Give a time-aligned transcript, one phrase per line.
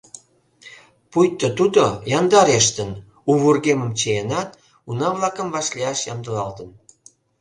[1.11, 1.83] Пуйто тудо,
[2.17, 2.91] яндарештын,
[3.29, 4.49] у вургемым чиенат,
[4.89, 6.69] уна-влакым вашлияш ямдылалтын.